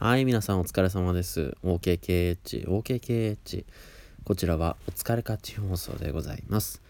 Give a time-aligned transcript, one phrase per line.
[0.00, 1.56] はい、皆さんお疲れ様です。
[1.64, 3.64] OKKH、OKKH。
[4.22, 6.80] こちらはお疲れカッチ放送でございます。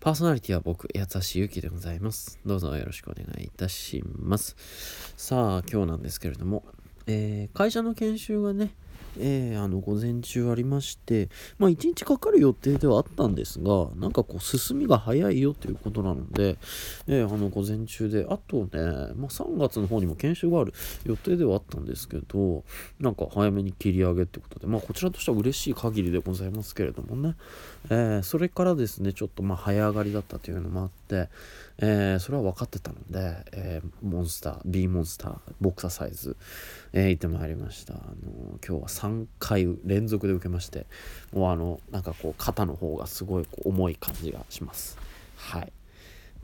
[0.00, 2.38] パーソナリティは僕、八橋ゆきでございます。
[2.46, 4.56] どうぞよろしくお願いいたします。
[5.18, 6.64] さあ、今日なんですけれども、
[7.06, 8.70] えー、会社の研修がね、
[9.18, 11.28] えー、あの午前中ありまして、
[11.58, 16.58] まあ、1日かかる予定ではあったんですが、なんかこう進みが早いよということなので、
[17.06, 18.68] えー、あの午前中で、あとね、
[19.16, 22.64] まあ、3月の方にも研修がある予定ではあったんですけど、
[23.00, 27.36] なんか早めに切り上げってことで、まあ、こちらとしては嬉しい限りでございますけれどもね、
[27.90, 31.05] えー、それからですね、ちょっとまあ早上がりだったというのもあって、
[31.78, 36.36] えー、それは分かってたので、えー、モンスター B モンスターボクササイズ、
[36.92, 40.86] えー、行ってまいりました、あの今日は3回連続で受けまして
[41.32, 44.98] もうあのなんかこう肩の方がすごいこう重い感じがします。
[45.36, 45.72] はい。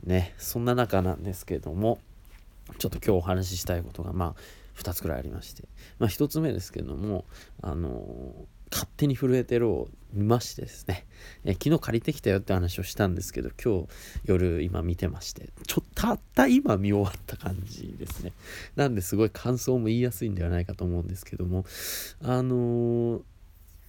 [0.03, 1.99] ねそんな中なんですけども
[2.77, 4.41] ちょっと今日お話ししたいことがまあ
[4.77, 5.63] 2つくらいありまして、
[5.99, 7.25] まあ、1つ目ですけども
[7.61, 8.33] あの
[8.73, 11.05] 勝手に震えてるを見ましてですね、
[11.45, 13.87] え昨日借りてきたよって話をしたんですけど今日
[14.25, 18.33] 夜今見てましてちょたった今見終わった感じですね。
[18.75, 21.65] なんですごい感想も言いやすいんではないかと思うんですけども
[22.23, 23.21] あのー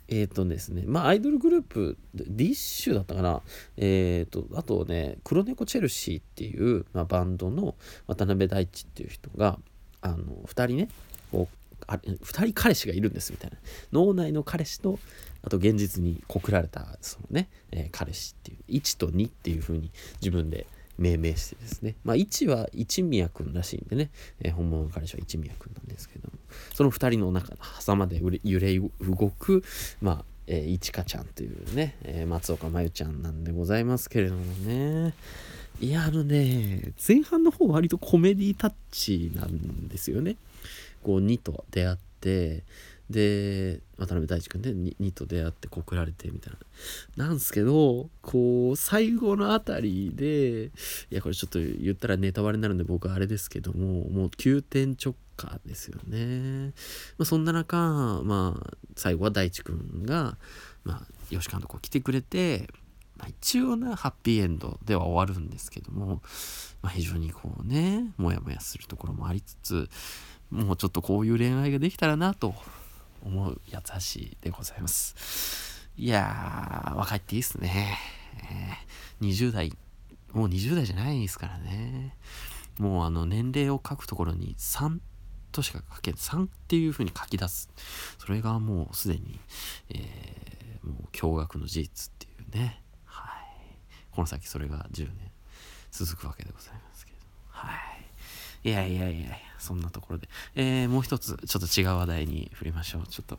[0.08, 3.40] えっ、ー、とですね、まあ、アイドルグループ、ディッシュだったかな、
[3.78, 7.74] えっ、ー、と、あとね、黒猫チェルシーっていう、まあ、バンドの
[8.06, 9.58] 渡辺大地っていう人が、
[10.02, 10.88] あの、2人ね、
[11.32, 13.56] こう、あ2人彼氏がいるんですみたいな。
[13.92, 14.98] 脳内の彼氏と
[15.42, 21.96] あと現実に告られたそのね、えー、彼氏っていう1と2っていう風に自分で命名してですね。
[22.04, 24.10] まあ1は一宮君らしいんでね、
[24.40, 26.38] えー、本物の彼氏は一宮君なんですけども。
[26.74, 28.90] その2人の中の狭間で揺れ動
[29.30, 29.64] く
[30.00, 35.14] まあえー、いちかちゃんというね、えー、松岡真由ちゃんなんでございますけれどもね。
[35.80, 40.36] いやあのね前半の方割とコメディタッチなんですよね。
[41.04, 42.64] こう2と出会って
[43.10, 46.52] で渡辺大地君で 2, 2と出会って告られてみたい
[47.16, 47.26] な。
[47.26, 50.70] なんすけどこう最後のあたりでい
[51.10, 56.72] やこれちょっと言ったらネタバレになるんで僕はあれですけどももう急転直下ですよね、
[57.18, 60.38] まあ、そんな中まあ最後は大地君が
[60.84, 62.68] まあ吉監督来てくれて
[63.16, 66.20] まあ、一応なハッピーエンドでは終わるんですけども、
[66.82, 69.88] まあ、非常にこうねモヤモヤするところもありつつ
[70.54, 72.54] もうちょっとこういう恋愛ができたらなと
[73.24, 75.90] 思う八橋でございます。
[75.96, 77.98] いやー、若いっていいっすね。
[79.20, 79.72] えー、20代、
[80.32, 82.16] もう20代じゃないですからね。
[82.78, 85.00] もうあの年齢を書くところに3
[85.50, 87.68] としか書け3っていう風に書き出す。
[88.18, 89.40] それがもうすでに、
[89.90, 92.80] えー、もう驚愕の事実っていうね。
[93.04, 93.44] はい。
[94.12, 95.32] この先それが10年
[95.90, 97.18] 続くわけでございますけど。
[97.48, 97.72] は
[98.62, 98.68] い。
[98.68, 100.28] いやいやいやいや、そんなところで。
[100.54, 103.06] えー、もう一つ、ちょっと違う話題に振りましょう。
[103.06, 103.38] ちょっと、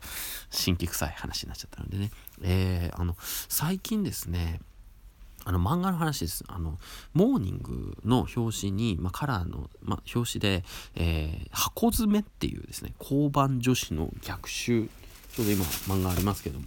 [0.50, 2.12] 新規臭い話になっちゃったのでね。
[2.42, 4.60] えー、あの、最近ですね、
[5.48, 6.44] あの漫画の話です。
[6.48, 6.80] あの、
[7.14, 10.64] モーニングの表紙に、まあ、カラーの、まあ、表紙で、
[10.96, 14.90] えー、箱詰めっていうですね、交番女子の逆襲、
[15.36, 16.66] ちょうど今漫画ありますけども、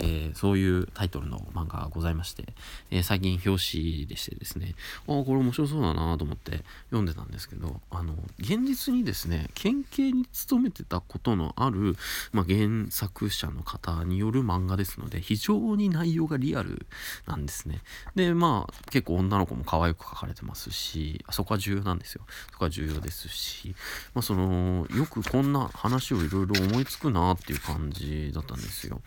[0.00, 2.44] えー、そういうタイトルの漫画がございまして、
[2.90, 4.74] えー、最近表紙でしてですね、
[5.06, 11.96] ああ、これ面白そうだなと思って読んでたんですけど、あの、現実にですね、県警に勤めてたことのある、
[12.32, 16.86] まあ、原作者の方による漫画ですので、非常に内容がリアル
[17.26, 17.80] なんですね。
[18.14, 22.22] で、まあ、結構女の子も可愛く描かれてますし、あそこは重要なんですよ。
[22.52, 23.74] そこは重要ですし、
[24.14, 29.02] まあ、その、よくこんな話をいろいろ思いつくなっていう感じだったんですよ。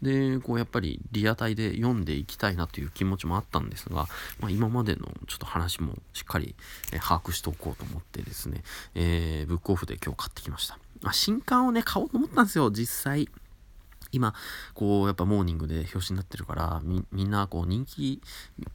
[0.00, 4.06] で、こうやっぱりリアタイで読んでいきたいなという気持ちもあったんですが、
[4.40, 6.54] まあ、今までのちょっと話もしっかり、
[6.92, 8.62] え把握しておこうと思ってですね、
[8.94, 10.78] えー、ブックオフで今日買ってきました。
[11.00, 13.28] まあ、新刊をね、買おうと思ったんですよ、実際。
[14.12, 14.34] 今、
[14.74, 18.20] こう、やっぱモーニングで表紙になってるから、み、みんな、こう、人気、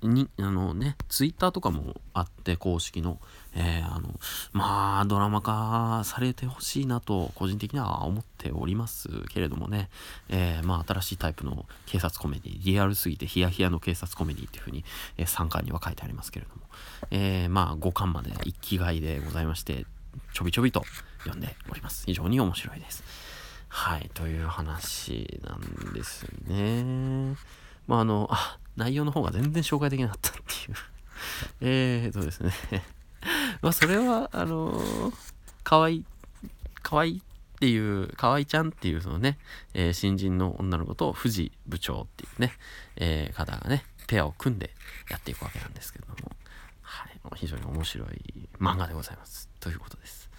[0.01, 3.19] に、あのね、ツイッターとかもあって、公式の、
[3.53, 4.19] えー、あの、
[4.51, 9.89] まあ、ドラマ化されてほしいなと、個人的には思っておりますけれどもね、
[10.29, 14.83] えー、まあ、新しいタイプの警察コメディ、リアルすぎてヒヤヒヤの警察コメディっていうふうに、
[15.17, 16.61] えー、3巻には書いてありますけれども、
[17.11, 19.85] えー、まあ、5巻まで一気買いでございまして、
[20.33, 20.83] ちょびちょびと
[21.19, 22.05] 読んでおります。
[22.05, 23.26] 非常に面白いです。
[23.69, 27.35] はい、という話なんですね。
[27.87, 30.75] まあ、あの、あ、内容の方が全然紹介できなかったっていう
[31.61, 32.51] えーとですね
[33.61, 35.13] まあ、それは、あのー、
[35.63, 36.05] かわいい、
[36.81, 39.39] かわいいっていう、かわいちゃんっていうそのね、
[39.73, 42.53] えー、新人の女の子と藤部長っていうね、
[42.95, 44.73] えー、方がね、ペアを組んで
[45.09, 46.15] やっていくわけなんですけども、
[46.81, 49.49] はい、非常に面白い漫画でございます。
[49.59, 50.29] ということです。